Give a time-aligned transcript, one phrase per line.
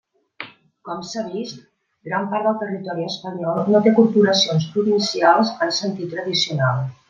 [0.87, 1.59] Com s'ha vist,
[2.09, 6.87] gran part del territori espanyol no té corporacions provincials en sentit tradicional.